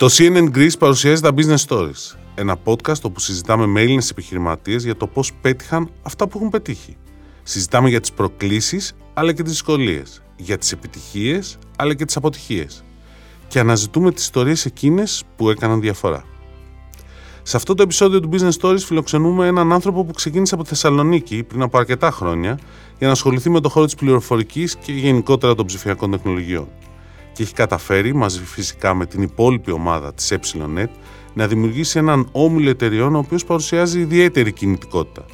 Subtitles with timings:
[0.00, 4.96] Το CNN Greece παρουσιάζει τα Business Stories, ένα podcast όπου συζητάμε με Έλληνες επιχειρηματίες για
[4.96, 6.96] το πώς πέτυχαν αυτά που έχουν πετύχει.
[7.42, 12.84] Συζητάμε για τις προκλήσεις αλλά και τις δυσκολίες, για τις επιτυχίες αλλά και τις αποτυχίες.
[13.48, 16.24] Και αναζητούμε τις ιστορίες εκείνες που έκαναν διαφορά.
[17.42, 21.62] Σε αυτό το επεισόδιο του Business Stories φιλοξενούμε έναν άνθρωπο που ξεκίνησε από Θεσσαλονίκη πριν
[21.62, 22.58] από αρκετά χρόνια
[22.98, 26.68] για να ασχοληθεί με το χώρο της πληροφορικής και γενικότερα των ψηφιακών τεχνολογιών
[27.40, 30.90] και έχει καταφέρει μαζί φυσικά με την υπόλοιπη ομάδα της ΕΠΣΙΛΟΝΕΤ
[31.34, 35.24] να δημιουργήσει έναν όμιλο εταιριών ο οποίος παρουσιάζει ιδιαίτερη κινητικότητα.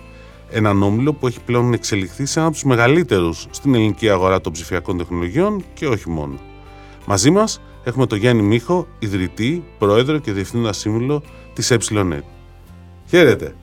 [0.51, 4.53] Έναν όμιλο που έχει πλέον εξελιχθεί σε ένα από τους μεγαλύτερους στην ελληνική αγορά των
[4.53, 6.39] ψηφιακών τεχνολογιών και όχι μόνο.
[7.07, 11.23] Μαζί μας έχουμε τον Γιάννη Μίχο, ιδρυτή, πρόεδρο και διευθύνοντα σύμβουλο
[11.53, 12.25] της ΕΠΣΙΛΟΝΕΤ.
[13.09, 13.55] Χαίρετε.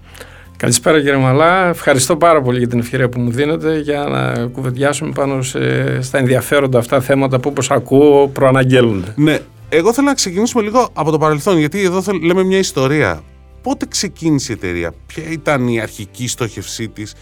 [0.64, 1.67] Καλησπέρα κύριε Μαλά.
[1.67, 6.17] Ευχαριστώ πάρα πολύ για την ευκαιρία που μου δίνετε για να κουβεντιάσουμε πάνω σε, στα
[6.17, 9.14] ενδιαφέροντα αυτά θέματα που όπως ακούω προαναγγέλλονται.
[9.16, 13.22] Ναι, εγώ θέλω να ξεκινήσουμε λίγο από το παρελθόν γιατί εδώ λέμε μια ιστορία.
[13.61, 17.16] Πότε ξεκίνησε η εταιρεία, ποια ήταν η αρχική στόχευσή της;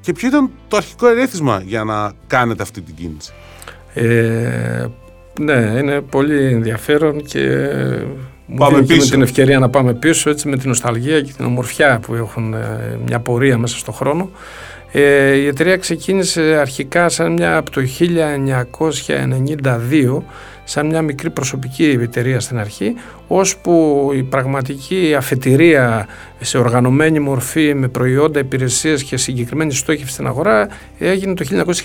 [0.00, 3.32] Και ποιο ήταν το αρχικό ερέθισμα για να κάνετε αυτή την κίνηση;
[3.94, 4.86] Ε,
[5.40, 7.68] ναι, είναι πολύ ενδιαφέρον και
[8.56, 9.00] Πάμε πίσω.
[9.00, 12.54] με την ευκαιρία να πάμε πίσω έτσι, με την νοσταλγία και την ομορφιά που έχουν
[12.54, 14.30] ε, μια πορεία μέσα στον χρόνο.
[14.92, 20.18] Ε, η εταιρεία ξεκίνησε αρχικά σαν μια από το 1992
[20.64, 22.94] σαν μια μικρή προσωπική εταιρεία στην αρχή
[23.28, 26.06] ώσπου η πραγματική αφετηρία
[26.40, 31.44] σε οργανωμένη μορφή με προϊόντα, υπηρεσίες και συγκεκριμένη στόχευση στην αγορά έγινε το
[31.82, 31.84] 1999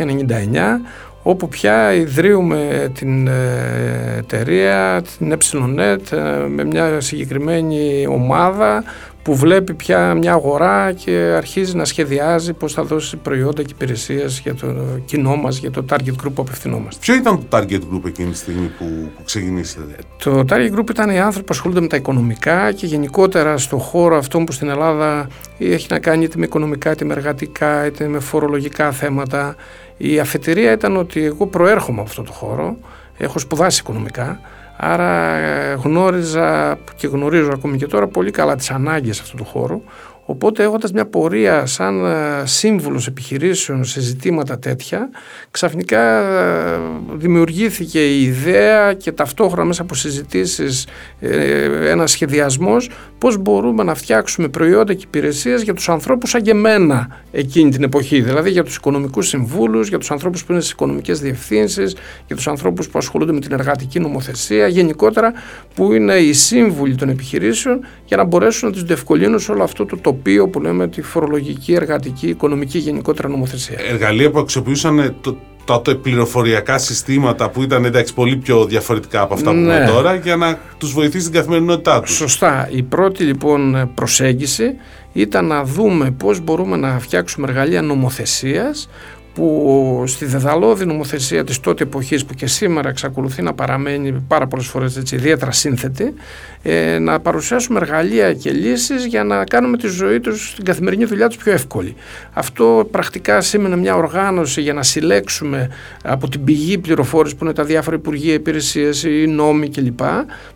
[1.24, 6.08] όπου πια ιδρύουμε την ε, εταιρεία, την ΕΠΣΙΛΟΝΕΤ
[6.48, 8.84] με μια συγκεκριμένη ομάδα
[9.24, 14.40] που βλέπει πια μια αγορά και αρχίζει να σχεδιάζει πώς θα δώσει προϊόντα και υπηρεσίες
[14.40, 14.68] για το
[15.06, 17.00] κοινό μας, για το target group που απευθυνόμαστε.
[17.02, 18.86] Ποιο ήταν το target group εκείνη τη στιγμή που,
[19.16, 23.58] που ξεκινήσατε; Το target group ήταν οι άνθρωποι που ασχολούνται με τα οικονομικά και γενικότερα
[23.58, 27.86] στο χώρο αυτό που στην Ελλάδα έχει να κάνει είτε με οικονομικά, είτε με εργατικά,
[27.86, 29.56] είτε με φορολογικά θέματα.
[29.98, 32.78] Η αφετηρία ήταν ότι εγώ προέρχομαι από αυτό το χώρο,
[33.18, 34.40] έχω σπουδάσει οικονομικά,
[34.78, 35.40] άρα
[35.84, 39.82] γνώριζα και γνωρίζω ακόμη και τώρα πολύ καλά τις ανάγκες αυτού του χώρου,
[40.26, 45.10] Οπότε έχοντας μια πορεία σαν ε, σύμβουλος επιχειρήσεων σε ζητήματα τέτοια,
[45.52, 46.80] ξαφνικά ε,
[47.14, 50.88] δημιουργήθηκε η ιδέα και ταυτόχρονα μέσα από συζητήσεις
[51.20, 52.90] ε, ένας σχεδιασμός
[53.24, 57.84] πώς μπορούμε να φτιάξουμε προϊόντα και υπηρεσίες για τους ανθρώπους σαν και εμένα εκείνη την
[57.84, 58.22] εποχή.
[58.22, 61.96] Δηλαδή για τους οικονομικούς συμβούλους, για τους ανθρώπους που είναι στις οικονομικές διευθύνσεις,
[62.28, 65.34] για τους ανθρώπους που ασχολούνται με την εργατική νομοθεσία, γενικότερα
[65.76, 69.86] που είναι οι σύμβουλοι των επιχειρήσεων για να μπορέσουν να τους διευκολύνουν σε όλο αυτό
[69.86, 73.78] το τοπίο που λέμε τη φορολογική, εργατική, οικονομική γενικότερα νομοθεσία.
[73.90, 79.50] Εργαλεία που αξιοποιούσαν το, τα πληροφοριακά συστήματα που ήταν εντάξει, πολύ πιο διαφορετικά από αυτά
[79.50, 79.74] που ναι.
[79.76, 82.16] έχουμε τώρα για να τους βοηθήσει την καθημερινότητά τους.
[82.16, 82.68] Σωστά.
[82.72, 84.76] Η πρώτη λοιπόν προσέγγιση
[85.14, 88.90] ήταν να δούμε πώς μπορούμε να φτιάξουμε εργαλεία νομοθεσίας
[89.34, 94.68] που στη δεδαλώδη νομοθεσία της τότε εποχής που και σήμερα εξακολουθεί να παραμένει πάρα πολλές
[94.68, 96.14] φορές έτσι, ιδιαίτερα σύνθετη
[96.62, 101.28] ε, να παρουσιάσουμε εργαλεία και λύσεις για να κάνουμε τη ζωή τους, την καθημερινή δουλειά
[101.28, 101.96] τους πιο εύκολη.
[102.34, 105.70] Αυτό πρακτικά σήμαινε μια οργάνωση για να συλλέξουμε
[106.04, 110.00] από την πηγή πληροφόρηση που είναι τα διάφορα υπουργεία, υπηρεσίες, οι νόμοι κλπ.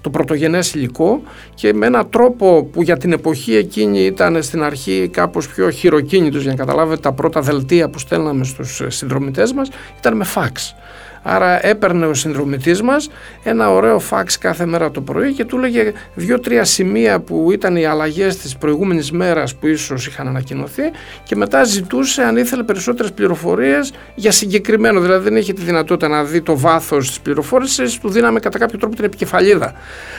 [0.01, 1.21] το πρωτογενές υλικό
[1.55, 6.41] και με έναν τρόπο που για την εποχή εκείνη ήταν στην αρχή κάπως πιο χειροκίνητος
[6.41, 9.69] για να καταλάβετε τα πρώτα δελτία που στέλναμε στους συνδρομητές μας
[9.99, 10.75] ήταν με φάξ.
[11.21, 13.09] Άρα έπαιρνε ο συνδρομητής μας
[13.43, 17.85] ένα ωραίο φάξ κάθε μέρα το πρωί και του έλεγε δύο-τρία σημεία που ήταν οι
[17.85, 20.83] αλλαγές της προηγούμενης μέρας που ίσως είχαν ανακοινωθεί
[21.23, 24.99] και μετά ζητούσε αν ήθελε περισσότερες πληροφορίες για συγκεκριμένο.
[24.99, 28.77] Δηλαδή δεν είχε τη δυνατότητα να δει το βάθος της πληροφόρησης, του δίναμε κατά κάποιο
[28.77, 29.73] τρόπο την επικεφαλίδα.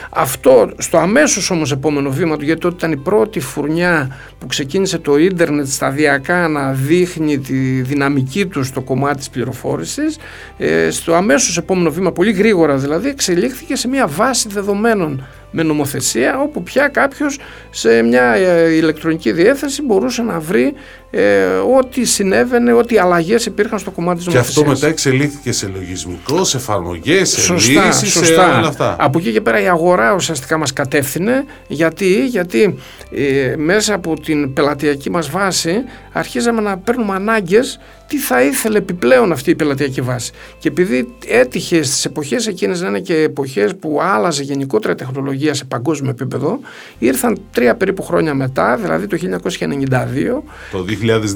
[0.09, 4.97] Αυτό στο αμέσως όμως επόμενο βήμα του, γιατί τότε ήταν η πρώτη φουρνιά που ξεκίνησε
[4.97, 10.17] το ίντερνετ σταδιακά να δείχνει τη δυναμική του στο κομμάτι της πληροφόρησης,
[10.57, 16.39] ε, στο αμέσως επόμενο βήμα, πολύ γρήγορα δηλαδή, εξελίχθηκε σε μια βάση δεδομένων με νομοθεσία
[16.39, 20.73] όπου πια κάποιος σε μια ε, ηλεκτρονική διεύθυνση μπορούσε να βρει
[21.11, 21.45] ε,
[21.77, 24.55] ό,τι συνέβαινε, ό,τι αλλαγές υπήρχαν στο κομμάτι της νομοθεσίας.
[24.55, 28.51] Και αυτό μετά εξελίχθηκε σε λογισμικό, σε εφαρμογές, σε σωστά, λύσεις, σωστά.
[28.51, 28.95] σε όλα αυτά.
[28.99, 31.45] Από εκεί και πέρα η αγορά ουσιαστικά μας κατεύθυνε.
[31.67, 32.75] Γιατί, γιατί
[33.11, 39.31] ε, μέσα από την πελατειακή μας βάση αρχίζαμε να παίρνουμε ανάγκες τι θα ήθελε επιπλέον
[39.31, 40.31] αυτή η πελατειακή βάση.
[40.57, 45.38] Και επειδή έτυχε στις εποχές εκείνες να είναι και εποχές που άλλαζε γενικότερα η τεχνολογία
[45.39, 46.59] τεχνολογία σε παγκόσμιο επίπεδο.
[46.99, 50.43] Ήρθαν τρία περίπου χρόνια μετά, δηλαδή το 1992.
[50.71, 50.85] Το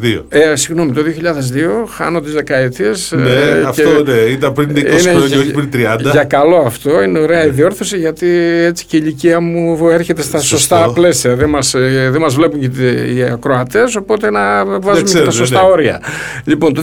[0.02, 0.24] 2002.
[0.30, 2.92] Ε, συγγνώμη, το 2002, χάνω τι δεκαετίε.
[3.10, 6.12] Ναι, ε, αυτό ναι, ήταν πριν 20 χρόνια, όχι πριν 30.
[6.12, 7.52] Για καλό αυτό, είναι ωραία η ναι.
[7.52, 8.28] διόρθωση γιατί
[8.66, 10.58] έτσι και η ηλικία μου έρχεται στα Σωστό.
[10.58, 11.36] σωστά πλαίσια.
[11.36, 15.62] Δεν μας ε, δεν μας βλέπουν και οι ακροατές, οπότε να βάζουμε και τα σωστά
[15.62, 15.70] ναι.
[15.70, 16.02] όρια.
[16.46, 16.82] Λοιπόν, το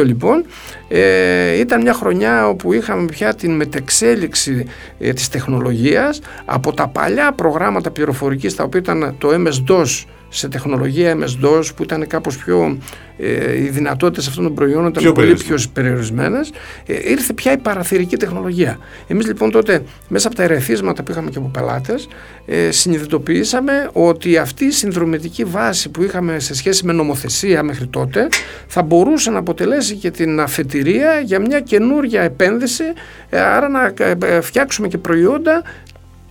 [0.00, 0.44] 2002 λοιπόν
[0.92, 4.66] ε, ήταν μια χρονιά όπου είχαμε πια την μετεξέλιξη
[4.98, 11.16] ε, της τεχνολογίας από τα παλιά προγράμματα πληροφορικής τα οποία ήταν το MS-DOS σε τεχνολογία
[11.16, 12.78] MS-DOS που ήταν κάπως πιο
[13.22, 16.52] ε, οι δυνατότητες αυτών των προϊόντων ήταν πιο πολύ πιο περιορισμένες.
[16.86, 18.78] Ε, ήρθε πια η παραθυρική τεχνολογία.
[19.06, 22.08] Εμείς λοιπόν τότε μέσα από τα ερεθίσματα που είχαμε και από πελάτες
[22.46, 28.28] ε, συνειδητοποιήσαμε ότι αυτή η συνδρομητική βάση που είχαμε σε σχέση με νομοθεσία μέχρι τότε
[28.66, 32.84] θα μπορούσε να αποτελέσει και την αφετηρία για μια καινούργια επένδυση
[33.30, 33.92] ε, άρα να
[34.26, 35.62] ε, φτιάξουμε και προϊόντα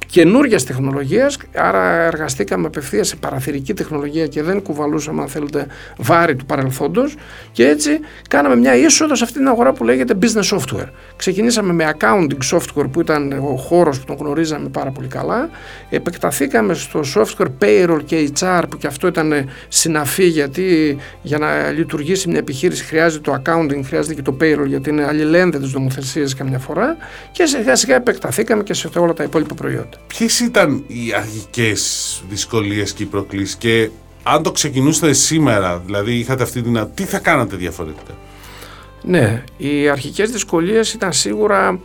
[0.09, 1.38] καινούργιας τεχνολογίας.
[1.56, 5.67] Άρα εργαστήκαμε απευθείας σε παραθυρική τεχνολογία και δεν κουβαλούσαμε, αν θέλετε,
[5.97, 7.15] βάρη του παρελθόντος.
[7.51, 10.88] Και έτσι κάναμε μια είσοδο σε αυτή την αγορά που λέγεται business software.
[11.15, 15.50] Ξεκινήσαμε με accounting software που ήταν ο χώρος που τον γνωρίζαμε πάρα πολύ καλά.
[15.89, 22.29] Επεκταθήκαμε στο software payroll και HR που και αυτό ήταν συναφή γιατί για να λειτουργήσει
[22.29, 26.97] μια επιχείρηση χρειάζεται το accounting, χρειάζεται και το payroll γιατί είναι αλληλένδετες νομοθεσίες καμιά φορά.
[27.31, 29.98] Και σιγά σιγά επεκταθήκαμε και σε όλα τα υπόλοιπα προϊόντα.
[30.07, 33.89] Ποιες ήταν οι αρχικές δυσκολίες και οι προκλήσεις και
[34.23, 36.89] αν το ξεκινούσατε σήμερα, δηλαδή είχατε αυτή την.
[36.93, 38.13] τι θα κάνατε διαφορετικά;
[39.01, 41.79] Ναι, οι αρχικές δυσκολίες ήταν σίγουρα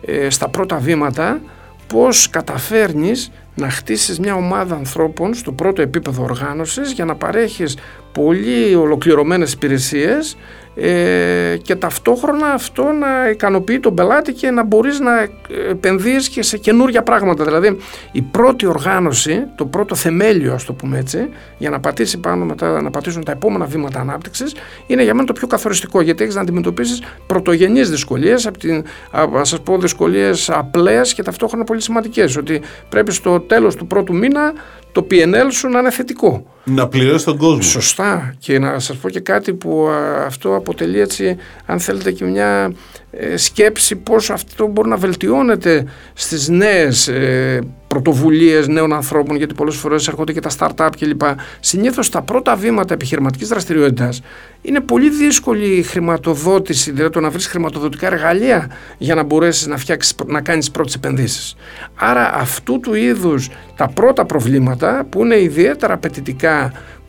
[0.00, 1.40] ε, στα πρώτα βήματα
[1.86, 7.76] πώς καταφέρνεις να χτίσεις μια ομάδα ανθρώπων στο πρώτο επίπεδο οργάνωσης για να παρέχεις
[8.12, 10.36] πολύ ολοκληρωμένες υπηρεσίες
[10.74, 15.28] ε, και ταυτόχρονα αυτό να ικανοποιεί τον πελάτη και να μπορείς να
[15.70, 17.44] επενδύεις και σε καινούργια πράγματα.
[17.44, 17.76] Δηλαδή
[18.12, 21.28] η πρώτη οργάνωση, το πρώτο θεμέλιο ας το πούμε έτσι,
[21.58, 24.54] για να πατήσει πάνω μετά, να πατήσουν τα επόμενα βήματα ανάπτυξης,
[24.86, 29.44] είναι για μένα το πιο καθοριστικό γιατί έχεις να αντιμετωπίσεις πρωτογενείς δυσκολίες, από την, α,
[29.44, 34.52] σας πω δυσκολίες απλές και ταυτόχρονα πολύ σημαντικές, ότι πρέπει στο τέλος του πρώτου μήνα
[34.92, 36.44] το PNL σου να είναι θετικό.
[36.74, 37.62] Να πληρώσει τον κόσμο.
[37.62, 38.34] Σωστά.
[38.38, 39.88] Και να σας πω και κάτι που
[40.26, 41.36] αυτό αποτελεί έτσι,
[41.66, 42.72] αν θέλετε και μια
[43.12, 49.76] ε, σκέψη πώς αυτό μπορεί να βελτιώνεται στις νέες ε, πρωτοβουλίες νέων ανθρώπων γιατί πολλές
[49.76, 51.22] φορές έρχονται και τα start-up κλπ.
[51.60, 54.22] Συνήθως τα πρώτα βήματα επιχειρηματικής δραστηριότητας
[54.62, 59.76] είναι πολύ δύσκολη η χρηματοδότηση, δηλαδή το να βρεις χρηματοδοτικά εργαλεία για να μπορέσεις να,
[59.76, 61.56] φτιάξεις, να κάνεις πρώτες επενδύσεις.
[61.94, 66.59] Άρα αυτού του είδους τα πρώτα προβλήματα που είναι ιδιαίτερα απαιτητικά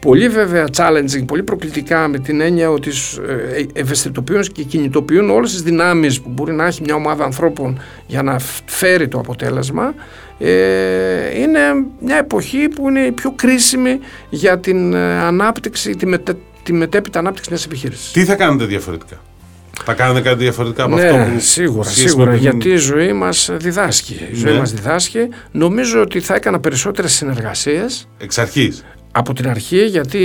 [0.01, 2.89] Πολύ βέβαια challenging, πολύ προκλητικά με την έννοια ότι
[3.56, 8.24] ε, ευαισθητοποιούν και κινητοποιούν όλες τις δυνάμεις που μπορεί να έχει μια ομάδα ανθρώπων για
[8.24, 9.94] να φέρει το αποτέλεσμα.
[10.39, 11.59] Ε, είναι
[12.00, 14.00] μια εποχή που είναι η πιο κρίσιμη
[14.30, 18.12] για την ε, ανάπτυξη, τη, μετε, τη μετέπειτα ανάπτυξη μιας επιχείρησης.
[18.12, 19.21] Τι θα κάνετε διαφορετικά;
[19.86, 24.27] Θα κάνετε κάτι διαφορετικά από ναι, αυτό που σίγουρα, σίγουρα γιατί η ζωή μας διδάσκει.
[24.31, 24.59] Η ζωή ναι.
[24.59, 25.27] μας διδάσκει.
[25.51, 28.07] Νομίζω ότι θα έκανα περισσότερες συνεργασίες.
[28.18, 30.23] Εξ αρχής από την αρχή γιατί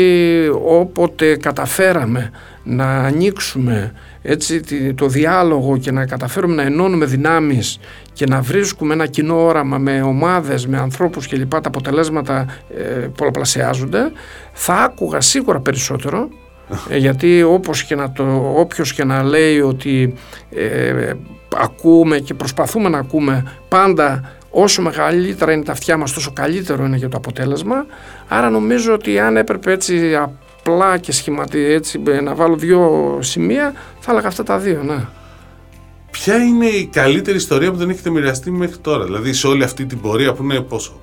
[0.65, 2.31] όποτε καταφέραμε
[2.63, 4.61] να ανοίξουμε έτσι
[4.95, 7.79] το διάλογο και να καταφέρουμε να ενώνουμε δυνάμεις
[8.13, 12.83] και να βρίσκουμε ένα κοινό όραμα με ομάδες, με ανθρώπους και λοιπά τα αποτελέσματα ε,
[13.17, 14.13] πολλαπλασιάζονται
[14.53, 16.29] θα άκουγα σίγουρα περισσότερο
[16.91, 20.15] ε, γιατί όπως και να το, όποιος και να λέει ότι
[20.51, 21.13] ε,
[21.57, 26.97] ακούμε και προσπαθούμε να ακούμε πάντα όσο μεγαλύτερα είναι τα αυτιά μας τόσο καλύτερο είναι
[26.97, 27.87] για το αποτέλεσμα
[28.29, 34.13] άρα νομίζω ότι αν έπρεπε έτσι απλά και σχηματι, έτσι να βάλω δύο σημεία θα
[34.13, 35.07] έλεγα αυτά τα δύο ναι.
[36.11, 39.87] Ποια είναι η καλύτερη ιστορία που δεν έχετε μοιραστεί μέχρι τώρα; Δηλαδή σε όλη αυτή
[39.87, 41.01] την πορεία που είναι πόσο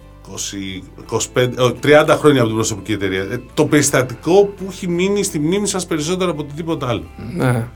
[1.08, 5.40] 20, 25, 30 χρόνια από την προσωπική εταιρεία ε, το περιστατικό που έχει μείνει στη
[5.40, 7.04] μνήμη σας περισσότερο από οτιδήποτε άλλο;
[7.36, 7.68] Ναι.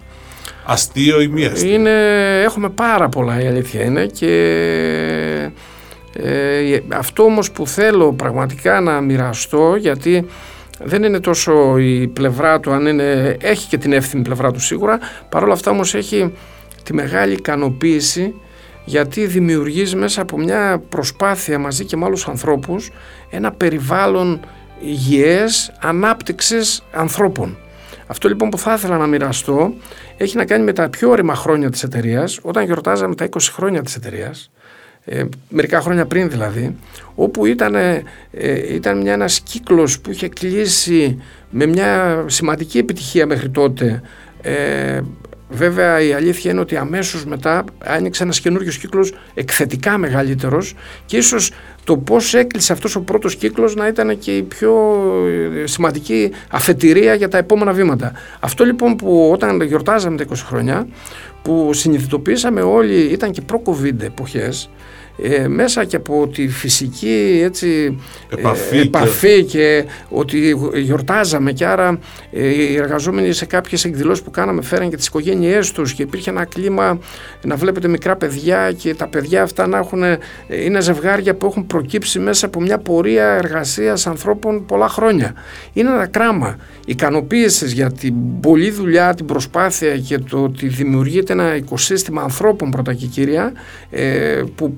[0.65, 1.91] Αστείο ή μη αστείο; Είναι,
[2.41, 4.27] έχουμε πάρα πολλά η αλήθεια είναι και
[6.13, 10.25] ε, αυτό όμως που θέλω πραγματικά να μοιραστώ γιατί
[10.83, 14.99] δεν είναι τόσο η πλευρά του αν είναι, έχει και την εύθυνη πλευρά του σίγουρα
[15.29, 16.33] παρόλα αυτά όμως έχει
[16.83, 18.33] τη μεγάλη ικανοποίηση
[18.85, 22.91] γιατί δημιουργείς μέσα από μια προσπάθεια μαζί και με άλλους ανθρώπους
[23.29, 24.39] ένα περιβάλλον
[24.81, 27.57] υγιές ανάπτυξης ανθρώπων.
[28.07, 29.73] Αυτό λοιπόν που θα ήθελα να μοιραστώ
[30.17, 33.83] έχει να κάνει με τα πιο όρημα χρόνια της εταιρείας, όταν γιορτάζαμε τα 20 χρόνια
[33.83, 34.51] της εταιρείας,
[35.09, 36.75] ε, μερικά χρόνια πριν δηλαδή,
[37.15, 38.03] όπου ήταν, ε,
[38.73, 44.01] ήταν μια, ένας κύκλος που είχε κλείσει με μια σημαντική επιτυχία μέχρι τότε,
[44.41, 45.01] ε,
[45.49, 51.51] Βέβαια η αλήθεια είναι ότι αμέσως μετά άνοιξε ένας καινούριο κύκλος εκθετικά μεγαλύτερος και ίσως
[51.83, 54.73] το πώς έκλεισε αυτός ο πρώτος κύκλος να ήταν και η πιο
[55.63, 58.11] ε, σημαντική αφετηρία για τα επόμενα βήματα.
[58.39, 60.87] Αυτό λοιπόν που όταν γιορτάζαμε τα 20 χρόνια
[61.41, 64.69] που συνειδητοποίησαμε όλοι ήταν και προ-COVID εποχές
[65.21, 69.85] ε, μέσα και από τη φυσική έτσι, επαφή, ε, επαφή και...
[70.09, 71.99] ότι γιορτάζαμε και άρα
[72.31, 76.29] ε, οι εργαζόμενοι σε κάποιες εκδηλώσεις που κάναμε φέραν και τις οικογένειές τους και υπήρχε
[76.29, 76.99] ένα κλίμα
[77.43, 81.67] να βλέπετε μικρά παιδιά και τα παιδιά αυτά να έχουν, ε, είναι ζευγάρια που έχουν
[81.67, 85.33] προκύψει μέσα από μια πορεία εργασίας ανθρώπων πολλά χρόνια.
[85.73, 91.55] Είναι ένα κράμα ικανοποίησης για την πολλή δουλειά, την προσπάθεια και το ότι δημιουργείται ένα
[91.55, 93.51] οικοσύστημα ανθρώπων πρώτα και κύρια
[93.89, 94.77] ε, που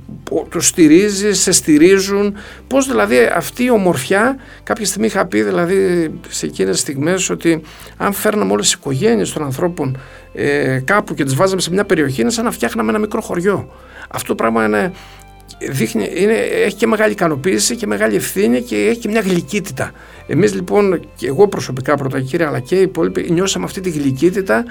[0.50, 2.36] το στηρίζεις, σε στηρίζουν.
[2.68, 7.62] Πώς δηλαδή αυτή η ομορφιά, κάποια στιγμή είχα πει δηλαδή σε εκείνες τις στιγμές ότι
[7.98, 9.98] αν φέρναμε όλες τις οικογένειες των ανθρώπων
[10.34, 13.70] ε, κάπου και τις βάζαμε σε μια περιοχή είναι σαν να φτιάχναμε ένα μικρό χωριό.
[14.10, 14.92] Αυτό το πράγμα είναι
[15.58, 19.92] δείχνει, είναι, έχει και μεγάλη ικανοποίηση και μεγάλη ευθύνη και έχει και μια γλυκύτητα.
[20.28, 24.66] Εμείς λοιπόν, και εγώ προσωπικά πρώτα κύριε, αλλά και οι υπόλοιποι, νιώσαμε αυτή τη γλυκύτητα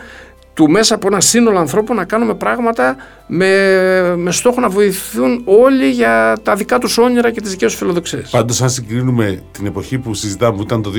[0.59, 2.97] του μέσα από ένα σύνολο ανθρώπων να κάνουμε πράγματα
[3.27, 7.79] με, με στόχο να βοηθούν όλοι για τα δικά τους όνειρα και τις δικές τους
[7.79, 8.31] φιλοδοξίες.
[8.31, 10.91] Πάντως αν συγκρίνουμε την εποχή που συζητάμε που ήταν το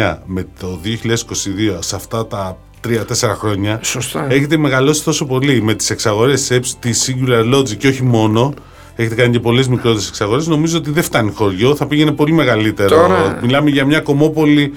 [0.00, 4.26] 2019 με το 2022 σε αυτά τα τρία-τέσσερα χρόνια Σωστά.
[4.28, 8.54] έχετε μεγαλώσει τόσο πολύ με τις εξαγορές της τη Singular Logic και όχι μόνο
[8.96, 10.46] Έχετε κάνει και πολλές μικρότερες εξαγορές.
[10.46, 12.88] Νομίζω ότι δεν φτάνει χωριό, θα πήγαινε πολύ μεγαλύτερο.
[12.88, 13.38] Τώρα...
[13.42, 14.74] Μιλάμε για μια κομμόπολη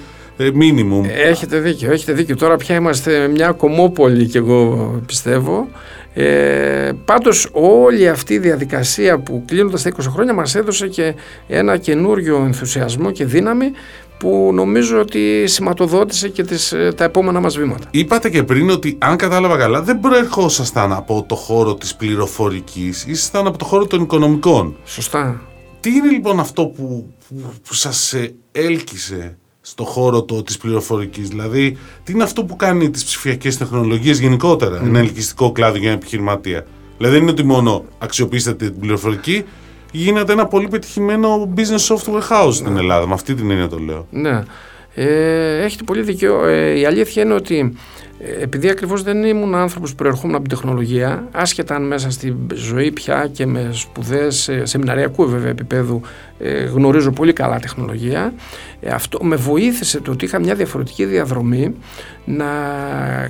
[0.54, 1.04] μίνιμουμ.
[1.08, 2.36] Έχετε δίκιο, έχετε δίκιο.
[2.36, 5.68] Τώρα πια είμαστε μια κομμόπολη και εγώ πιστεύω.
[6.14, 11.14] Ε, πάντως όλη αυτή η διαδικασία που κλείνοντας τα 20 χρόνια μας έδωσε και
[11.46, 13.70] ένα καινούριο ενθουσιασμό και δύναμη
[14.18, 17.88] που νομίζω ότι σηματοδότησε και τις, ε, τα επόμενα μας βήματα.
[17.90, 23.46] Είπατε και πριν ότι αν κατάλαβα καλά δεν προερχόσασταν από το χώρο της πληροφορικής, ήσασταν
[23.46, 24.76] από το χώρο των οικονομικών.
[24.84, 25.40] Σωστά.
[25.80, 29.38] Τι είναι λοιπόν αυτό που, που, που σας ε, έλκυσε
[29.70, 34.82] στο χώρο το, της πληροφορικής, δηλαδή τι είναι αυτό που κάνει τις ψηφιακές τεχνολογίες γενικότερα,
[34.82, 34.86] mm.
[34.86, 39.44] ένα ελκυστικό κλάδο για ένα επιχειρηματία; Δηλαδή δεν είναι ότι μόνο αξιοποιήσατε την πληροφορική,
[39.92, 42.78] γίνεται ένα πολύ πετυχημένο business software house στην ναι.
[42.78, 43.06] Ελλάδα.
[43.06, 44.06] Με αυτή την έννοια το λέω.
[44.10, 44.42] Ναι.
[44.94, 46.46] Ε, έχετε πολύ δίκιο.
[46.46, 47.70] Ε, η αλήθεια είναι ότι ε,
[48.20, 52.92] επειδή ακριβώς δεν ήμουν άνθρωπος που προερχόμουν από την τεχνολογία, άσχετα αν μέσα στη ζωή
[52.92, 56.00] πια και με σπουδές ε, σεμιναριακού βέβαια επίπεδου
[56.38, 58.32] ε, γνωρίζω πολύ καλά τεχνολογία,
[58.90, 61.74] αυτό με βοήθησε το ότι είχα μια διαφορετική διαδρομή
[62.24, 62.46] να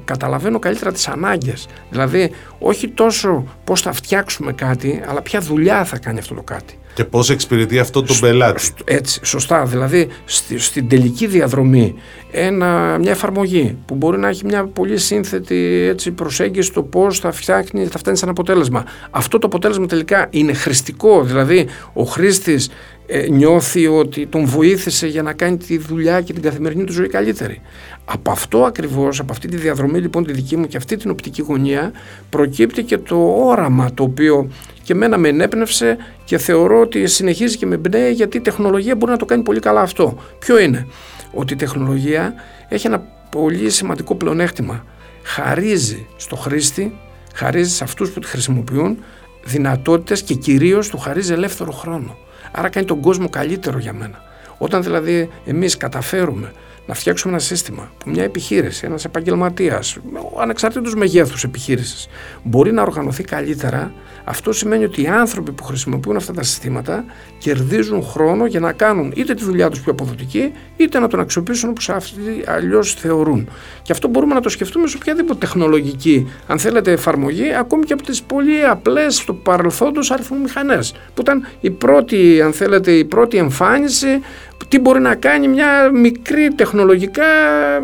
[0.05, 1.67] καταλαβαίνω καλύτερα τις ανάγκες.
[1.91, 6.79] Δηλαδή όχι τόσο πώς θα φτιάξουμε κάτι, αλλά ποια δουλειά θα κάνει αυτό το κάτι.
[6.95, 8.71] Και πώς εξυπηρετεί αυτό τον πελάτη.
[8.85, 9.65] Έτσι, σωστά.
[9.65, 11.95] Δηλαδή, στη, στην τελική διαδρομή,
[12.31, 17.33] ένα, μια εφαρμογή που μπορεί να έχει μια πολύ σύνθετη έτσι, προσέγγιση στο πώς θα,
[17.33, 18.85] φτιάχνει, θα φτάνει σε ένα αποτέλεσμα.
[19.11, 21.23] Αυτό το αποτέλεσμα τελικά είναι χρηστικό.
[21.23, 22.71] Δηλαδή, ο χρήστης
[23.11, 27.09] ε, νιώθει ότι τον βοήθησε για να κάνει τη δουλειά και την καθημερινή του ζωή
[27.09, 27.61] καλύτερη.
[28.05, 31.43] Από αυτό ακριβώς, από αυτή τη διαδρομή λοιπόν τη δική μου και αυτή την οπτική
[31.43, 31.93] γωνία
[32.31, 34.49] προκύπτει και το όραμα το οποίο
[34.89, 39.13] και μένα με ενέπνευσε και θεωρώ ότι συνεχίζει και με μπνέει γιατί η τεχνολογία μπορεί
[39.13, 40.17] να το κάνει πολύ καλά αυτό.
[40.39, 40.87] Ποιο είναι;
[41.33, 42.35] Ότι η τεχνολογία
[42.69, 42.99] έχει ένα
[43.31, 44.85] πολύ σημαντικό πλεονέκτημα.
[45.23, 46.99] Χαρίζει στο χρήστη,
[47.35, 48.99] χαρίζει σε αυτούς που τη χρησιμοποιούν
[49.45, 52.17] δυνατότητες και κυρίως του χαρίζει ελεύθερο χρόνο.
[52.53, 54.23] Άρα κάνει τον κόσμο καλύτερο για μένα.
[54.59, 56.53] Όταν δηλαδή εμείς καταφέρουμε
[56.89, 59.97] να φτιάξουμε ένα σύστημα που μια επιχείρηση, ένας επαγγελματίας,
[60.41, 62.09] ανεξαρτήτως μεγέθους επιχείρησης,
[62.43, 63.93] μπορεί να οργανωθεί καλύτερα,
[64.25, 67.05] αυτό σημαίνει ότι οι άνθρωποι που χρησιμοποιούν αυτά τα συστήματα
[67.39, 71.69] κερδίζουν χρόνο για να κάνουν είτε τη δουλειά τους πιο αποδοτική, είτε να τον αξιοποιήσουν
[71.71, 73.49] όπως αυτοί αλλιώς θεωρούν.
[73.83, 78.03] Και αυτό μπορούμε να το σκεφτούμε σε οποιαδήποτε τεχνολογική, αν θέλετε, εφαρμογή, ακόμη και από
[78.03, 84.21] τις πολύ απλές στο παρελθόντος αριθμομηχανές, που ήταν η πρώτη, αν θέλετε, η πρώτη εμφάνιση
[84.69, 87.25] τι μπορεί να κάνει μια μικρή τεχνολογικά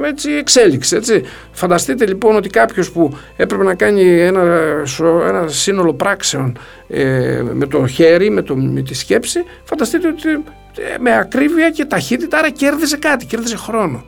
[0.04, 0.96] έτσι, εξέλιξη.
[0.96, 1.22] Έτσι.
[1.52, 4.42] Φανταστείτε λοιπόν ότι κάποιος που έπρεπε να κάνει ένα,
[5.28, 10.28] ένα σύνολο πράξεων ε, με το χέρι, με, το, με τη σκέψη, φανταστείτε ότι
[10.78, 14.04] ε, με ακρίβεια και ταχύτητα, άρα κέρδισε κάτι, κέρδισε χρόνο.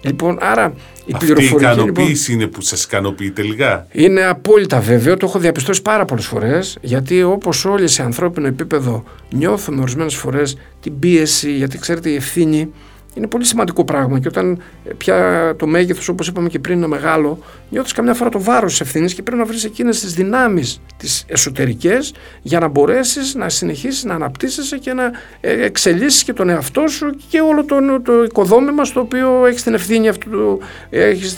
[0.00, 0.72] Λοιπόν, άρα
[1.08, 5.38] η Αυτή η ικανοποίηση λοιπόν, είναι που σας ικανοποιεί τελικά; Είναι απόλυτα βέβαιο, το έχω
[5.38, 6.78] διαπιστώσει πάρα πολλές φορές.
[6.80, 12.72] Γιατί όπως όλοι σε ανθρώπινο επίπεδο νιώθουμε ορισμένες φορές την πίεση, γιατί ξέρετε η ευθύνη
[13.18, 14.18] είναι πολύ σημαντικό πράγμα.
[14.18, 17.38] Και όταν ε, πια το μέγεθος, όπως είπαμε και πριν, είναι μεγάλο,
[17.70, 21.24] νιώθεις καμιά φορά το βάρος της ευθύνης και πρέπει να βρεις εκείνες τις δυνάμεις τις
[21.26, 25.10] εσωτερικές για να μπορέσεις να συνεχίσεις να αναπτύσσεσαι και να
[25.40, 29.74] ε, εξελίσσεις και τον εαυτό σου και όλο το, το οικοδόμημα στο οποίο έχεις την
[29.74, 30.60] ευθύνη αυτού.
[30.90, 31.36] Έχεις,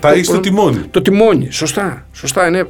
[0.00, 0.78] Θα έχεις το, το τιμόνι.
[0.90, 2.06] Το τιμόνι, σωστά.
[2.12, 2.46] σωστά.
[2.46, 2.66] Είναι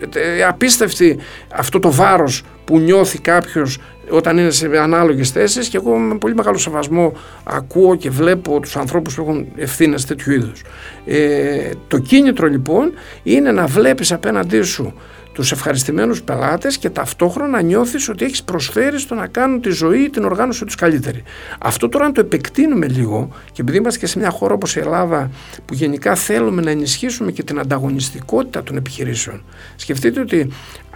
[0.49, 1.19] απίστευτη
[1.55, 3.79] αυτό το βάρος που νιώθει κάποιος
[4.09, 7.13] όταν είναι σε ανάλογες θέσεις και εγώ με πολύ μεγάλο σεβασμό
[7.45, 10.63] ακούω και βλέπω τους ανθρώπους που έχουν ευθύνες τέτοιου είδους.
[11.07, 12.93] Ε, το κίνητρο λοιπόν
[13.23, 14.95] είναι να βλέπεις απέναντί σου
[15.33, 20.25] τους ευχαριστημένους πελάτες και ταυτόχρονα νιώθεις ότι έχεις προσφέρει στο να κάνουν τη ζωή την
[20.25, 21.23] οργάνωση τους καλύτερη.
[21.59, 24.79] Αυτό τώρα αν το επεκτείνουμε λίγο και επειδή είμαστε και σε μια χώρα όπως η
[24.79, 25.31] Ελλάδα
[25.65, 29.45] που γενικά θέλουμε να ενισχύσουμε και την ανταγωνιστικότητα των επιχειρήσεων.
[29.77, 30.92] Σκεφτείτε ότι ε,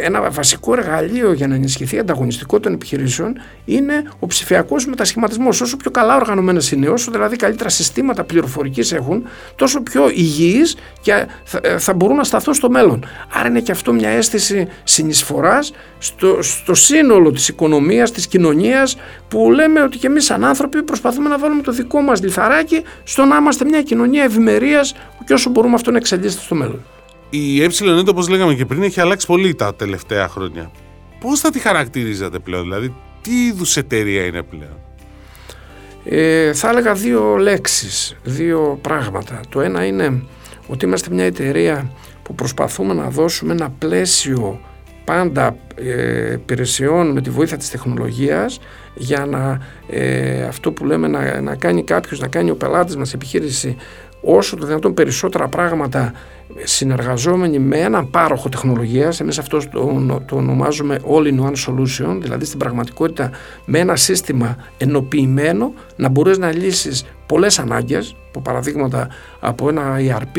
[0.00, 5.60] ένα βασικό εργαλείο για να ενισχυθεί η ανταγωνιστικότητα των επιχειρήσεων είναι ο ψηφιακός μετασχηματισμός.
[5.60, 9.26] Όσο πιο καλά οργανωμένες είναι, όσο δηλαδή καλύτερα συστήματα πληροφορικής έχουν,
[9.56, 11.26] τόσο πιο υγιείς και
[11.60, 13.06] ε, θα, μπορούν να σταθούν στο μέλλον.
[13.32, 18.96] Άρα είναι και αυτό μια αίσθηση συνεισφοράς στο, στο σύνολο της οικονομίας, της κοινωνίας,
[19.28, 23.24] που λέμε ότι και εμείς, σαν άνθρωποι, προσπαθούμε να βάλουμε το δικό μας λιθαράκι στο
[23.24, 24.94] να είμαστε μια κοινωνία ευημερίας
[25.26, 26.84] και όσο μπορούμε αυτό να εξελίσσεται στο μέλλον
[27.36, 27.68] η ΕΕ,
[28.08, 30.70] όπως λέγαμε και πριν, έχει αλλάξει πολύ τα τελευταία χρόνια.
[31.20, 34.78] Πώς θα τη χαρακτηρίζατε πλέον, δηλαδή, τι είδους εταιρεία είναι πλέον;
[36.04, 39.40] Ε, θα έλεγα δύο λέξεις, δύο πράγματα.
[39.48, 40.22] Το ένα είναι
[40.66, 41.90] ότι είμαστε μια εταιρεία
[42.22, 44.60] που προσπαθούμε να δώσουμε ένα πλαίσιο
[45.04, 48.60] πάντα ε, υπηρεσιών με τη βοήθεια της τεχνολογίας
[48.94, 53.12] για να ε, αυτό που λέμε να, να κάνει κάποιος, να κάνει ο πελάτης μας
[53.12, 53.76] επιχείρηση
[54.24, 56.12] όσο το δυνατόν περισσότερα πράγματα
[56.62, 63.30] συνεργαζόμενοι με έναν πάροχο τεχνολογίας, εμείς αυτό το, το ονομάζουμε all-in-one solution, δηλαδή στην πραγματικότητα
[63.64, 69.08] με ένα σύστημα ενοποιημένο να μπορείς να λύσεις πολλές ανάγκες, από παραδείγματα
[69.40, 70.38] από ένα ERP,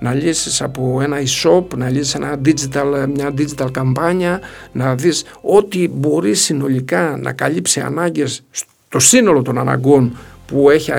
[0.00, 4.40] να λύσεις από ένα e-shop, να λύσεις ένα digital, μια digital καμπάνια,
[4.72, 10.16] να δεις ό,τι μπορεί συνολικά να καλύψει ανάγκες στο σύνολο των αναγκών
[10.50, 10.92] που έχει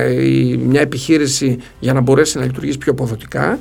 [0.68, 3.60] μια επιχείρηση για να μπορέσει να λειτουργήσει πιο αποδοτικά.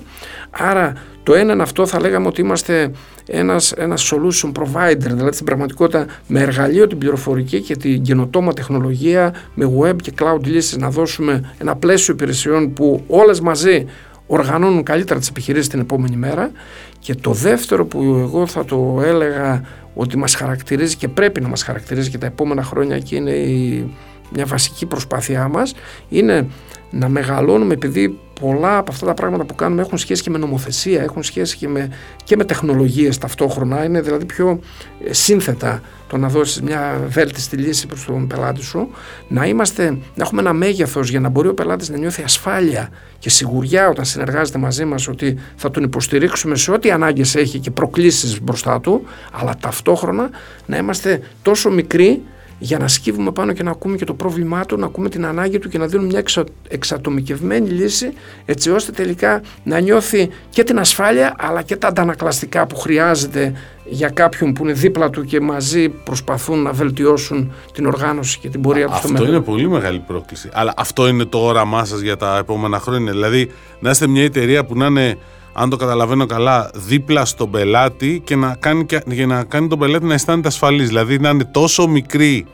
[0.50, 0.92] Άρα
[1.22, 2.90] το ένα είναι αυτό θα λέγαμε ότι είμαστε
[3.26, 9.34] ένας, ένας solution provider, δηλαδή στην πραγματικότητα με εργαλείο την πληροφορική και την καινοτόμα τεχνολογία,
[9.54, 13.86] με web και cloud λύσεις να δώσουμε ένα πλαίσιο υπηρεσιών που όλες μαζί
[14.26, 16.50] οργανώνουν καλύτερα τις επιχειρήσεις την επόμενη μέρα
[16.98, 19.64] και το δεύτερο που εγώ θα το έλεγα
[19.94, 23.90] ότι μας χαρακτηρίζει και πρέπει να μας χαρακτηρίζει και τα επόμενα χρόνια και είναι η
[24.32, 25.74] μια βασική προσπάθειά μας
[26.08, 26.46] είναι
[26.90, 31.02] να μεγαλώνουμε επειδή πολλά από αυτά τα πράγματα που κάνουμε έχουν σχέση και με νομοθεσία,
[31.02, 31.90] έχουν σχέση και με,
[32.24, 34.60] και με τεχνολογίες ταυτόχρονα, είναι δηλαδή πιο
[35.04, 38.90] ε, σύνθετα το να δώσεις μια βέλτιστη λύση προς τον πελάτη σου,
[39.28, 42.88] να, είμαστε, να έχουμε ένα μέγεθος για να μπορεί ο πελάτης να νιώθει ασφάλεια
[43.18, 47.70] και σιγουριά όταν συνεργάζεται μαζί μας ότι θα τον υποστηρίξουμε σε ό,τι ανάγκες έχει και
[47.70, 50.30] προκλήσεις μπροστά του, αλλά ταυτόχρονα
[50.66, 52.22] να είμαστε τόσο μικροί
[52.62, 55.58] για να σκύβουμε πάνω και να ακούμε και το πρόβλημά του, να ακούμε την ανάγκη
[55.58, 58.12] του και να δίνουμε μια εξα, εξατομικευμένη λύση
[58.44, 63.52] έτσι ώστε τελικά να νιώθει και την ασφάλεια αλλά και τα αντανακλαστικά που χρειάζεται
[63.84, 68.60] για κάποιον που είναι δίπλα του και μαζί προσπαθούν να βελτιώσουν την οργάνωση και την
[68.60, 69.22] πορεία του στο μέλλον.
[69.22, 70.48] Αυτό είναι πολύ μεγάλη πρόκληση.
[70.52, 73.12] Αλλά αυτό είναι το όραμά σας για τα επόμενα χρόνια.
[73.12, 75.18] Δηλαδή να είστε μια εταιρεία που να είναι
[75.52, 80.04] αν το καταλαβαίνω καλά, δίπλα στον πελάτη και να κάνει, για να κάνει τον πελάτη
[80.04, 80.88] να αισθάνεται ασφαλής.
[80.88, 82.46] Δηλαδή να είναι τόσο μικρή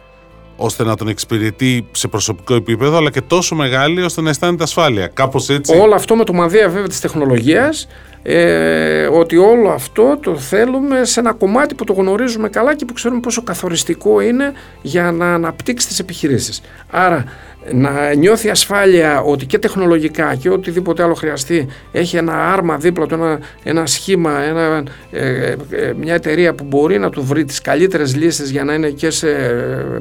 [0.57, 5.07] ώστε να τον εξυπηρετεί σε προσωπικό επίπεδο, αλλά και τόσο μεγάλη ώστε να αισθάνεται ασφάλεια.
[5.07, 5.79] Κάπως έτσι.
[5.79, 7.89] Όλο αυτό με το μανδύα βέβαια της τεχνολογίας,
[8.23, 12.93] ε, ότι όλο αυτό το θέλουμε σε ένα κομμάτι που το γνωρίζουμε καλά και που
[12.93, 16.61] ξέρουμε πόσο καθοριστικό είναι για να αναπτύξει τις επιχειρήσεις.
[16.91, 17.25] Άρα
[17.73, 23.15] να νιώθει ασφάλεια ότι και τεχνολογικά και οτιδήποτε άλλο χρειαστεί έχει ένα άρμα δίπλα του,
[23.15, 28.17] ένα, ένα σχήμα, ένα, ε, ε, μια εταιρεία που μπορεί να του βρει τις καλύτερες
[28.17, 29.29] λύσεις για να είναι και σε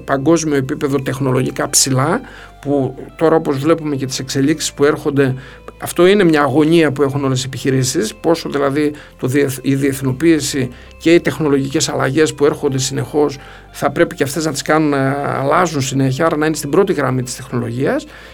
[0.05, 2.21] παγκόσμιο επίπεδο τεχνολογικά ψηλά
[2.61, 5.35] που τώρα όπως βλέπουμε και τις εξελίξεις που έρχονται
[5.81, 9.29] αυτό είναι μια αγωνία που έχουν όλες οι επιχειρήσεις πόσο δηλαδή το,
[9.61, 13.37] η διεθνοποίηση και οι τεχνολογικές αλλαγές που έρχονται συνεχώς
[13.71, 16.93] θα πρέπει και αυτές να τις κάνουν να αλλάζουν συνέχεια άρα να είναι στην πρώτη
[16.93, 17.54] γραμμή της τεχνολογίας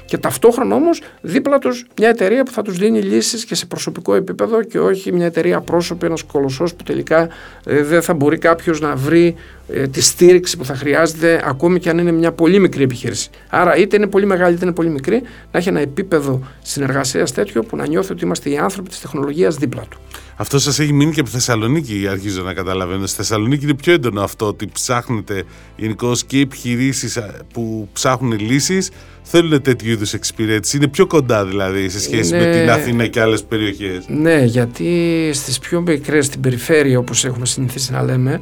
[0.05, 4.15] και ταυτόχρονα όμως δίπλα τους μια εταιρεία που θα τους δίνει λύσεις και σε προσωπικό
[4.15, 7.29] επίπεδο και όχι μια εταιρεία πρόσωπη, ένας κολοσσός που τελικά
[7.65, 9.60] ε, δεν θα μπορεί κάποιος να βρει ε,
[9.91, 13.29] τη στήριξη που θα χρειάζεται ακόμη και αν είναι μια πολύ μικρή επιχείρηση.
[13.49, 17.63] Άρα είτε είναι πολύ μεγάλη είτε είναι πολύ μικρή, να έχει ένα επίπεδο συνεργασίας τέτοιο
[17.63, 19.99] που να νιώθει ότι είμαστε οι άνθρωποι της τεχνολογίας δίπλα του.
[20.35, 23.05] Αυτό σας έχει μείνει και από Θεσσαλονίκη, αρχίζω να καταλαβαίνω.
[23.05, 25.43] Στη Θεσσαλονίκη είναι πιο έντονο αυτό ότι ψάχνετε
[25.75, 27.21] γενικώς και οι επιχειρήσει
[27.53, 28.89] που ψάχνουν λύσεις
[29.21, 30.77] θέλουν τέτοιου είδους εξυπηρέτηση.
[30.77, 34.03] Είναι πιο κοντά δηλαδή σε σχέση με την Αθήνα και άλλες περιοχές.
[34.07, 38.41] Ναι, γιατί στις πιο μικρές, στην περιφέρεια όπως έχουμε συνηθίσει να λέμε,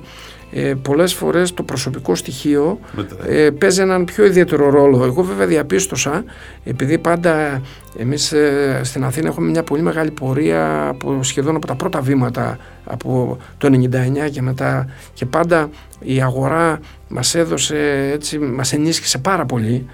[0.51, 2.79] ε, πολλές φορές το προσωπικό στοιχείο
[3.27, 5.03] ε, παίζει έναν πιο ιδιαίτερο ρόλο.
[5.03, 6.23] Εγώ βέβαια διαπίστωσα,
[6.63, 7.62] επειδή πάντα
[7.97, 12.57] εμείς ε, στην Αθήνα έχουμε μια πολύ μεγάλη πορεία από, σχεδόν από τα πρώτα βήματα
[12.83, 19.45] από το 99 και μετά και πάντα η αγορά μας έδωσε, έτσι, μας ενίσχυσε πάρα
[19.45, 19.85] πολύ.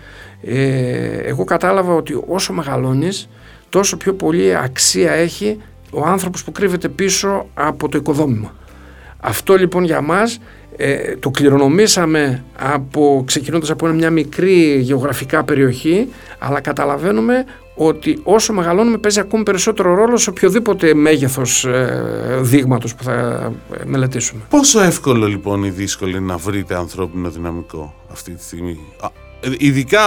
[0.41, 3.29] Ε, εγώ κατάλαβα ότι όσο μεγαλώνεις
[3.69, 5.57] τόσο πιο πολύ αξία έχει
[5.91, 8.53] ο άνθρωπος που κρύβεται πίσω από το οικοδόμημα.
[9.27, 10.39] Αυτό λοιπόν για μας
[10.77, 16.07] ε, το κληρονομήσαμε από, ξεκινώντας από μια μικρή γεωγραφικά περιοχή
[16.39, 23.03] αλλά καταλαβαίνουμε ότι όσο μεγαλώνουμε παίζει ακόμη περισσότερο ρόλο σε οποιοδήποτε μέγεθος ε, δείγματος που
[23.03, 23.13] θα
[23.79, 24.41] ε, μελετήσουμε.
[24.49, 28.79] Πόσο εύκολο λοιπόν ή δύσκολο είναι να βρείτε ανθρώπινο δυναμικό αυτή τη στιγμή;
[29.39, 30.01] Ε, ειδικά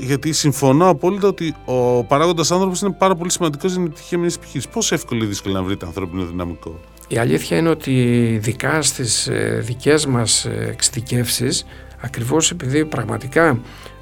[0.00, 4.30] γιατί συμφωνώ απόλυτα ότι ο παράγοντας άνθρωπος είναι πάρα πολύ σημαντικός για την επιτυχία μια
[4.36, 4.68] επιχείρηση.
[4.68, 9.60] Πόσο εύκολο ή δύσκολο να βρείτε ανθρώπινο δυναμικό; Η αλήθεια είναι ότι ειδικά στις ε,
[9.62, 11.66] δικές μας ε, εξειδικεύσεις
[12.00, 13.60] ακριβώς επειδή πραγματικά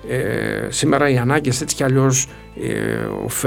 [0.09, 2.29] ε, σήμερα οι ανάγκες έτσι κι αλλιώς
[2.63, 3.47] ε,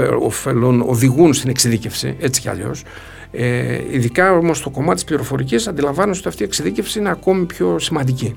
[0.86, 2.82] οδηγούν στην εξειδίκευση έτσι κι αλλιώς
[3.30, 7.78] ε, ειδικά όμως στο κομμάτι της πληροφορικής αντιλαμβάνομαι ότι αυτή η εξειδίκευση είναι ακόμη πιο
[7.78, 8.36] σημαντική.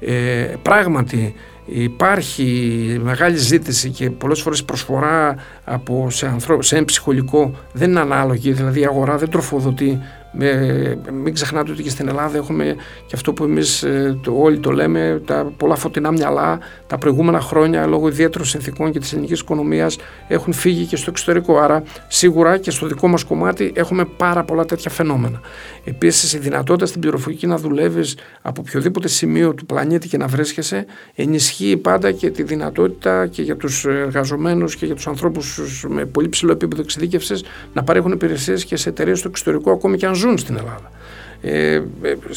[0.00, 1.34] Ε, πράγματι
[1.66, 6.62] υπάρχει μεγάλη ζήτηση και πολλές φορές προσφορά από, σε, ανθρω...
[6.62, 10.00] σε ένα ψυχολικό δεν είναι ανάλογη, δηλαδή η αγορά δεν τροφοδοτεί
[10.32, 14.58] με, μην ξεχνάτε ότι και στην Ελλάδα έχουμε και αυτό που εμείς ε, το, όλοι
[14.58, 19.40] το λέμε, τα πολλά φωτεινά μυαλά τα προηγούμενα χρόνια λόγω ιδιαίτερων συνθήκων και της ελληνικής
[19.40, 19.96] οικονομίας
[20.28, 21.58] έχουν φύγει και στο εξωτερικό.
[21.58, 25.40] Άρα σίγουρα και στο δικό μας κομμάτι έχουμε πάρα πολλά τέτοια φαινόμενα.
[25.84, 30.86] Επίσης η δυνατότητα στην πληροφορική να δουλεύεις από οποιοδήποτε σημείο του πλανήτη και να βρίσκεσαι
[31.14, 36.28] ενισχύει πάντα και τη δυνατότητα και για τους εργαζομένους και για τους ανθρώπους με πολύ
[36.28, 40.38] ψηλό επίπεδο εξειδίκευσης να παρέχουν υπηρεσίες και σε εταιρείες στο εξωτερικό ακόμη και αν ζουν
[40.38, 40.90] στην Ελλάδα.
[41.40, 41.82] Ε, ε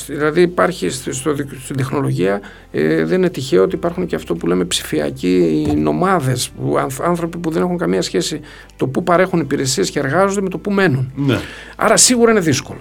[0.07, 2.41] δηλαδή υπάρχει στο, στην τεχνολογία
[2.71, 7.51] ε, δεν είναι τυχαίο ότι υπάρχουν και αυτό που λέμε ψηφιακοί νομάδες που, άνθρωποι που
[7.51, 8.39] δεν έχουν καμία σχέση
[8.75, 11.39] το που παρέχουν υπηρεσίες και εργάζονται με το που μένουν ναι.
[11.75, 12.79] άρα σίγουρα είναι δύσκολο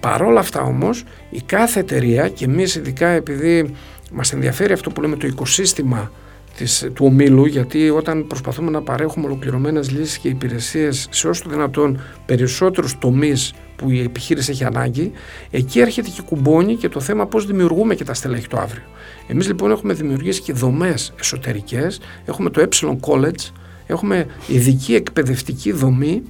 [0.00, 3.74] παρόλα αυτά όμως η κάθε εταιρεία και εμείς ειδικά επειδή
[4.12, 6.12] μας ενδιαφέρει αυτό που λέμε το οικοσύστημα
[6.56, 11.50] της, του ομίλου γιατί όταν προσπαθούμε να παρέχουμε ολοκληρωμένες λύσεις και υπηρεσίες σε όσο το
[11.50, 15.12] δυνατόν περισσότερους τομείς που η επιχείρηση έχει ανάγκη,
[15.50, 18.82] εκεί έρχεται και κουμπώνει και το θέμα πώς δημιουργούμε και τα στελέχη το αύριο.
[19.26, 22.68] Εμείς λοιπόν έχουμε δημιουργήσει και δομές εσωτερικές, έχουμε το Ε
[23.00, 23.50] College,
[23.86, 26.22] έχουμε ειδική εκπαιδευτική δομή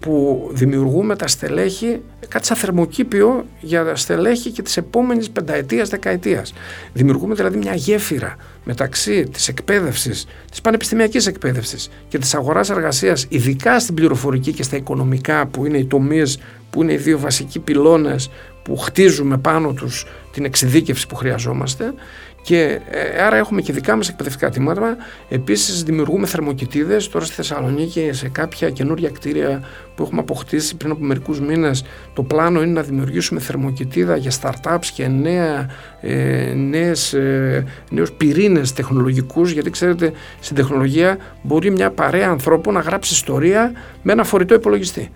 [0.00, 6.52] που δημιουργούμε τα στελέχη κάτι σαν θερμοκήπιο για τα στελέχη και της επόμενης πενταετίας, δεκαετίας.
[6.92, 13.80] Δημιουργούμε δηλαδή μια γέφυρα μεταξύ της εκπαίδευσης, της πανεπιστημιακής εκπαίδευσης και της αγοράς εργασίας, ειδικά
[13.80, 16.38] στην πληροφορική και στα οικονομικά που είναι οι τομείς,
[16.70, 18.30] που είναι οι δύο βασικοί πυλώνες
[18.62, 21.94] που χτίζουμε πάνω τους την εξειδίκευση που χρειαζόμαστε
[22.42, 24.96] και ε, άρα έχουμε και δικά μας εκπαιδευτικά τμήματα.
[25.28, 29.62] Επίσης δημιουργούμε θερμοκοιτίδες τώρα στη Θεσσαλονίκη σε κάποια καινούργια κτίρια
[29.94, 31.84] που έχουμε αποκτήσει πριν από μερικούς μήνες.
[32.14, 35.66] Το πλάνο είναι να δημιουργήσουμε θερμοκοιτίδα για startups και νέα,
[36.00, 42.80] ε, νέες, ε, νέους πυρήνες τεχνολογικούς γιατί ξέρετε στην τεχνολογία μπορεί μια παρέα ανθρώπων να
[42.80, 43.72] γράψει ιστορία
[44.02, 45.10] με ένα φορητό υπολογιστή.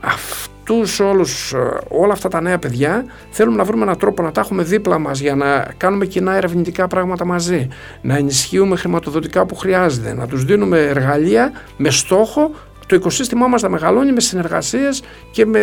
[0.00, 4.32] Αυτός αυτούς όλους, ε, όλα αυτά τα νέα παιδιά θέλουμε να βρούμε έναν τρόπο να
[4.32, 7.68] τα έχουμε δίπλα μας για να κάνουμε κοινά ερευνητικά πράγματα μαζί,
[8.00, 12.50] να ενισχύουμε χρηματοδοτικά που χρειάζεται, να τους δίνουμε εργαλεία με στόχο
[12.86, 15.60] το οικοσύστημά μας να μεγαλώνει με συνεργασίες και με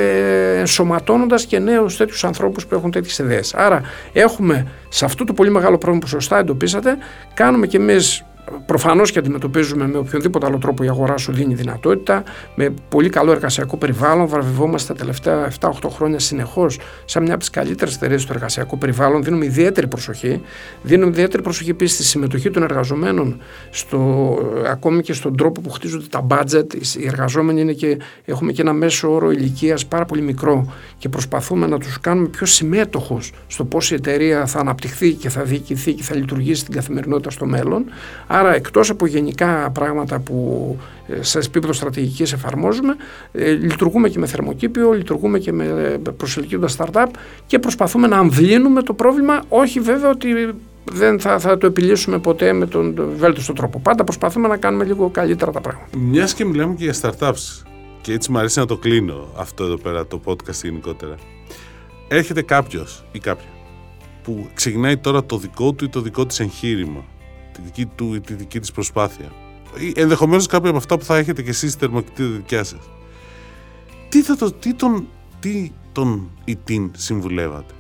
[0.60, 3.54] ενσωματώνοντας και νέους τέτοιους ανθρώπους που έχουν τέτοιες ιδέες.
[3.54, 3.82] Άρα
[4.14, 6.98] έχουμε σε αυτό το πολύ μεγάλο πρόβλημα που σωστά εντοπίσατε,
[7.34, 8.26] κάνουμε και εμείς
[8.66, 12.24] Προφανώς και αντιμετωπίζουμε με οποιονδήποτε άλλο τρόπο η αγορά σου δίνει δυνατότητα,
[12.56, 14.28] με πολύ καλό εργασιακό περιβάλλον.
[14.28, 19.24] Βραβευόμαστε τα τελευταία 7-8 χρόνια συνεχώς σαν μια από τις καλύτερες εταιρείες στο εργασιακό περιβάλλον.
[19.24, 20.42] Δίνουμε ιδιαίτερη προσοχή.
[20.82, 24.38] Δίνουμε ιδιαίτερη προσοχή επίσης στη συμμετοχή των εργαζομένων, στο,
[24.68, 26.74] ακόμη και στον τρόπο που χτίζονται τα budget.
[26.98, 31.68] Οι εργαζόμενοι είναι και, έχουμε και ένα μέσο όρο ηλικίας πάρα πολύ μικρό και προσπαθούμε
[31.68, 36.04] να τους κάνουμε πιο συμμέτοχους στο πώς η εταιρεία θα αναπτυχθεί και θα διοικηθεί και
[36.04, 37.86] θα λειτουργήσει στην καθημερινότητα στο μέλλον.
[38.42, 40.78] Άρα εκτός από γενικά πράγματα που
[41.08, 42.96] ε, σε επίπεδο στρατηγικής εφαρμόζουμε,
[43.32, 47.08] ε, λειτουργούμε και με θερμοκήπιο, λειτουργούμε και με ε, προσελκύοντας startup
[47.46, 50.28] και προσπαθούμε να αμβλύνουμε το πρόβλημα, όχι βέβαια ότι
[50.84, 53.80] δεν θα, θα το επιλύσουμε ποτέ με τον βέλτιστο τρόπο.
[53.80, 55.98] Πάντα προσπαθούμε να κάνουμε λίγο καλύτερα τα πράγματα.
[55.98, 57.64] Μιας και μιλάμε και για startups,
[58.02, 61.16] και έτσι μου αρέσει να το κλείνω αυτό εδώ πέρα το podcast γενικότερα.
[62.08, 63.48] Έρχεται κάποιος ή κάποια
[64.24, 67.06] που ξεκινάει τώρα το δικό του ή το δικό της εγχείρημα,
[67.54, 69.32] τη δική του ή τη δική της προσπάθεια.
[69.78, 72.90] Ή ενδεχομένως κάποια από αυτά που θα έχετε και εσείς στη θερμοκοιτή δικιά σας.
[74.10, 75.08] Τι, θα το, τι, τον,
[75.40, 77.74] τι τον ή την συμβουλεύατε;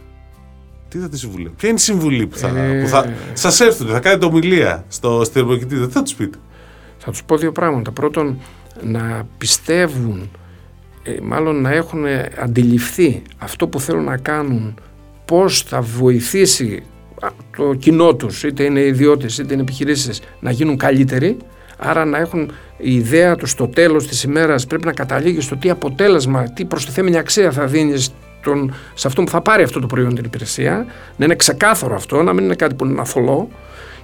[0.87, 1.55] Τι θα τη συμβουλεύετε.
[1.57, 2.81] Ποια είναι η συμβουλή που θα, ε...
[2.81, 6.37] που θα σας έρθουν, θα κάνετε ομιλία στο, στη θερμοκοιτή, δεν θα τους πείτε;
[6.97, 7.91] Θα τους πω δύο πράγματα.
[7.91, 8.39] Πρώτον,
[8.83, 10.29] να πιστεύουν,
[11.03, 12.03] ε, μάλλον να έχουν
[12.39, 14.79] αντιληφθεί αυτό που θέλουν να κάνουν
[15.25, 16.83] πώς θα βοηθήσει
[17.57, 21.37] το κοινό τους, είτε είναι ιδιώτες είτε είναι επιχειρήσεις, να γίνουν καλύτεροι,
[21.77, 25.69] άρα να έχουν η ιδέα τους στο τέλος της ημέρας πρέπει να καταλήγει στο τι
[25.69, 30.15] αποτέλεσμα, τι προστιθέμενη αξία θα δίνει στον, σε αυτό που θα πάρει αυτό το προϊόν
[30.15, 33.49] την υπηρεσία, να είναι ξεκάθαρο αυτό, να μην είναι κάτι που είναι αθολό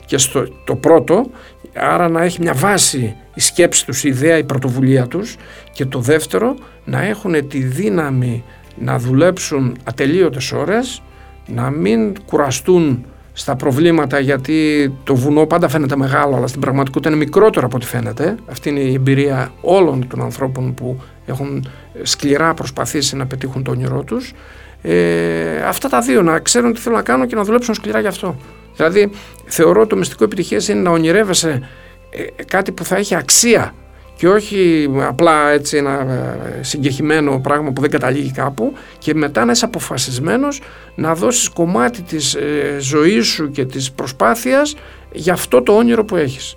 [0.06, 1.30] και στο, το πρώτο,
[1.74, 5.36] άρα να έχει μια βάση η σκέψη τους, η ιδέα, η πρωτοβουλία τους.
[5.72, 8.44] Και το δεύτερο να έχουν τη δύναμη
[8.78, 11.02] να δουλέψουν ατελείωτες ώρες
[11.48, 17.24] να μην κουραστούν στα προβλήματα γιατί το βουνό πάντα φαίνεται μεγάλο αλλά στην πραγματικότητα είναι
[17.24, 18.36] μικρότερο από ό,τι φαίνεται.
[18.50, 21.68] Αυτή είναι η εμπειρία όλων των ανθρώπων που έχουν
[22.02, 24.34] σκληρά προσπαθήσει να πετύχουν το όνειρό τους.
[24.82, 28.08] Ε, αυτά τα δύο, να ξέρουν τι θέλουν να κάνουν και να δουλέψουν σκληρά γι'
[28.08, 28.36] αυτό.
[28.76, 29.12] Δηλαδή
[29.46, 31.70] θεωρώ ότι το μυστικό επιτυχίας είναι να ονειρεύεσαι
[32.10, 33.74] ε, κάτι που θα έχει αξία
[34.18, 39.52] και όχι απλά έτσι ένα ε, συγκεχημένο πράγμα που δεν καταλήγει κάπου και μετά να
[39.52, 40.62] είσαι αποφασισμένος
[40.96, 44.76] να δώσεις κομμάτι της ε, ζωής σου και της προσπάθειας
[45.12, 46.56] για αυτό το όνειρο που έχεις.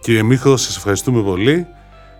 [0.00, 1.66] Κύριε Μίχο, σας ευχαριστούμε πολύ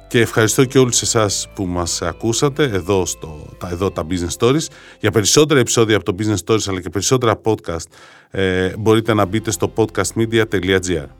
[0.08, 4.66] και ευχαριστώ και όλους εσάς που μας ακούσατε εδώ, στο, τα, εδώ τα Business Stories.
[5.00, 7.86] Για περισσότερα επεισόδια από το Business Stories αλλά και περισσότερα podcast
[8.30, 11.17] ε, μπορείτε να μπείτε στο podcastmedia.gr.